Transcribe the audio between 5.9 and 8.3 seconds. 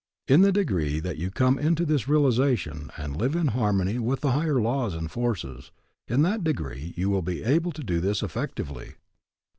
in that degree will you be able to do this